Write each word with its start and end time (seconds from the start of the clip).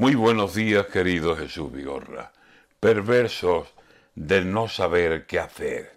Muy 0.00 0.14
buenos 0.14 0.54
días, 0.54 0.86
querido 0.86 1.36
Jesús 1.36 1.70
Vigorra. 1.70 2.32
Perversos 2.80 3.68
de 4.14 4.42
no 4.42 4.66
saber 4.66 5.26
qué 5.26 5.38
hacer. 5.38 5.92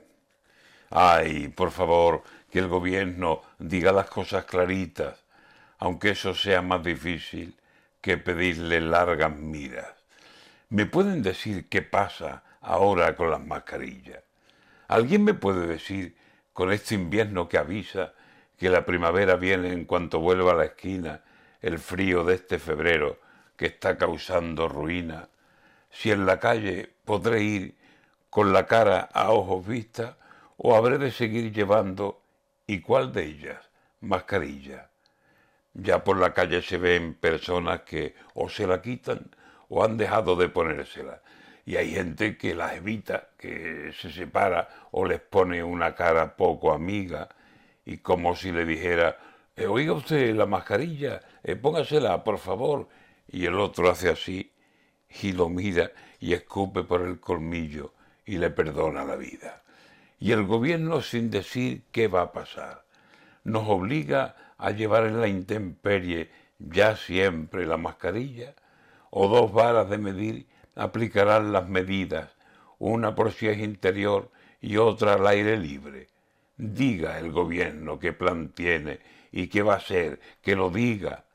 Ay, 0.89 1.47
por 1.47 1.71
favor, 1.71 2.21
que 2.51 2.59
el 2.59 2.67
gobierno 2.67 3.43
diga 3.59 3.93
las 3.93 4.09
cosas 4.09 4.43
claritas, 4.43 5.23
aunque 5.79 6.09
eso 6.09 6.35
sea 6.35 6.61
más 6.61 6.83
difícil 6.83 7.55
que 8.01 8.17
pedirle 8.17 8.81
largas 8.81 9.33
miras. 9.37 9.93
¿Me 10.67 10.85
pueden 10.85 11.23
decir 11.23 11.69
qué 11.69 11.81
pasa 11.81 12.43
ahora 12.59 13.15
con 13.15 13.31
las 13.31 13.39
mascarillas? 13.39 14.21
¿Alguien 14.89 15.23
me 15.23 15.33
puede 15.33 15.65
decir 15.65 16.17
con 16.51 16.73
este 16.73 16.95
invierno 16.95 17.47
que 17.47 17.57
avisa 17.57 18.11
que 18.57 18.69
la 18.69 18.85
primavera 18.85 19.37
viene 19.37 19.71
en 19.71 19.85
cuanto 19.85 20.19
vuelva 20.19 20.51
a 20.51 20.55
la 20.55 20.65
esquina 20.65 21.21
el 21.61 21.79
frío 21.79 22.25
de 22.25 22.35
este 22.35 22.59
febrero 22.59 23.22
que 23.55 23.67
está 23.67 23.97
causando 23.97 24.67
ruina? 24.67 25.29
Si 25.89 26.11
en 26.11 26.25
la 26.25 26.39
calle 26.39 26.89
podré 27.05 27.41
ir 27.41 27.75
con 28.29 28.51
la 28.51 28.65
cara 28.65 29.09
a 29.13 29.31
ojos 29.31 29.65
vistas 29.65 30.15
o 30.57 30.75
habré 30.75 30.97
de 30.97 31.11
seguir 31.11 31.51
llevando, 31.53 32.21
¿y 32.65 32.81
cuál 32.81 33.11
de 33.13 33.25
ellas? 33.25 33.69
Mascarilla. 34.01 34.89
Ya 35.73 36.03
por 36.03 36.17
la 36.17 36.33
calle 36.33 36.61
se 36.61 36.77
ven 36.77 37.13
personas 37.13 37.81
que 37.81 38.15
o 38.33 38.49
se 38.49 38.67
la 38.67 38.81
quitan 38.81 39.31
o 39.69 39.83
han 39.83 39.97
dejado 39.97 40.35
de 40.35 40.49
ponérsela. 40.49 41.21
Y 41.65 41.77
hay 41.77 41.91
gente 41.91 42.37
que 42.37 42.53
las 42.53 42.73
evita, 42.73 43.29
que 43.37 43.91
se 43.99 44.11
separa 44.11 44.69
o 44.91 45.05
les 45.05 45.21
pone 45.21 45.63
una 45.63 45.95
cara 45.95 46.35
poco 46.35 46.73
amiga 46.73 47.29
y 47.85 47.97
como 47.97 48.35
si 48.35 48.51
le 48.51 48.65
dijera, 48.65 49.17
eh, 49.55 49.67
oiga 49.67 49.93
usted 49.93 50.35
la 50.35 50.45
mascarilla, 50.45 51.21
eh, 51.43 51.55
póngasela, 51.55 52.23
por 52.23 52.37
favor. 52.37 52.87
Y 53.27 53.45
el 53.45 53.55
otro 53.55 53.89
hace 53.89 54.09
así 54.09 54.51
y 55.21 55.31
lo 55.31 55.49
mira 55.49 55.91
y 56.19 56.33
escupe 56.33 56.83
por 56.83 57.01
el 57.01 57.19
colmillo 57.19 57.93
y 58.25 58.37
le 58.37 58.49
perdona 58.49 59.03
la 59.03 59.15
vida. 59.15 59.63
Y 60.19 60.31
el 60.31 60.45
gobierno 60.45 61.01
sin 61.01 61.29
decir 61.29 61.83
qué 61.91 62.07
va 62.07 62.21
a 62.21 62.31
pasar. 62.31 62.85
Nos 63.43 63.67
obliga 63.67 64.53
a 64.57 64.71
llevar 64.71 65.05
en 65.05 65.19
la 65.19 65.27
intemperie 65.27 66.31
ya 66.59 66.95
siempre 66.95 67.65
la 67.65 67.77
mascarilla 67.77 68.55
o 69.09 69.27
dos 69.27 69.51
varas 69.51 69.89
de 69.89 69.97
medir 69.97 70.47
aplicarán 70.75 71.51
las 71.51 71.67
medidas, 71.67 72.31
una 72.79 73.13
por 73.13 73.31
si 73.31 73.47
es 73.47 73.59
interior 73.59 74.31
y 74.61 74.77
otra 74.77 75.13
al 75.13 75.27
aire 75.27 75.57
libre. 75.57 76.07
Diga 76.57 77.19
el 77.19 77.31
gobierno 77.31 77.99
qué 77.99 78.13
plan 78.13 78.49
tiene 78.49 78.99
y 79.31 79.47
qué 79.47 79.61
va 79.61 79.73
a 79.73 79.77
hacer, 79.77 80.19
que 80.41 80.55
lo 80.55 80.69
diga. 80.69 81.25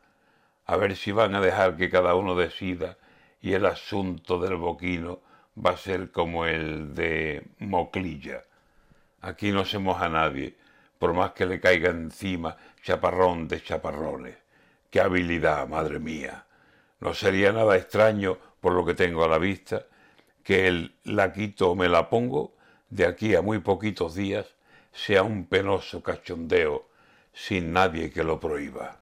A 0.69 0.77
ver 0.77 0.97
si 0.97 1.13
van 1.13 1.35
a 1.35 1.41
dejar 1.41 1.79
que 1.79 1.89
cada 1.89 2.15
uno 2.15 2.35
decida 2.35 2.99
y 3.41 3.55
el 3.55 3.65
asunto 3.65 4.39
del 4.39 4.57
boquino 4.57 5.23
va 5.57 5.71
a 5.71 5.77
ser 5.79 6.11
como 6.13 6.45
el 6.45 6.95
de 6.95 7.43
Moclilla. 7.59 8.45
Aquí 9.23 9.51
no 9.51 9.65
se 9.65 9.79
moja 9.79 10.11
nadie, 10.11 10.57
por 10.99 11.15
más 11.15 11.33
que 11.33 11.47
le 11.47 11.59
caiga 11.59 11.89
encima 11.89 12.59
chaparrón 12.83 13.49
de 13.49 13.63
chaparrones. 13.63 14.37
¡Qué 14.91 15.01
habilidad, 15.01 15.67
madre 15.67 16.01
mía! 16.01 16.45
No 17.01 17.15
sería 17.15 17.51
nada 17.51 17.77
extraño, 17.77 18.37
por 18.61 18.75
lo 18.75 18.85
que 18.85 18.95
tengo 18.95 19.25
a 19.25 19.29
la 19.29 19.39
vista, 19.39 19.87
que 20.45 20.67
el 20.67 20.95
la 21.05 21.33
quito 21.33 21.71
o 21.71 21.75
me 21.77 21.89
la 21.89 22.11
pongo 22.11 22.53
de 22.91 23.07
aquí 23.07 23.35
a 23.35 23.41
muy 23.41 23.61
poquitos 23.61 24.15
días 24.15 24.47
sea 24.93 25.23
un 25.23 25.47
penoso 25.47 26.03
cachondeo 26.03 26.89
sin 27.33 27.73
nadie 27.73 28.11
que 28.11 28.25
lo 28.25 28.39
prohíba. 28.39 28.97